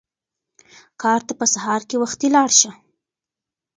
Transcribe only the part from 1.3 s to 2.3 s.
په سهار کې وختي